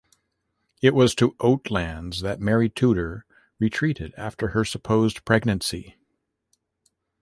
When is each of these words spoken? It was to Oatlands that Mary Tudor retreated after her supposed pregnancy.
It 0.81 0.95
was 0.95 1.13
to 1.13 1.35
Oatlands 1.39 2.21
that 2.21 2.39
Mary 2.41 2.69
Tudor 2.71 3.23
retreated 3.59 4.15
after 4.17 4.47
her 4.47 4.65
supposed 4.65 5.23
pregnancy. 5.25 5.95